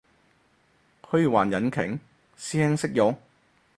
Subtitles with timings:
[1.03, 1.99] 虛幻引擎？
[2.35, 3.15] 師兄識用？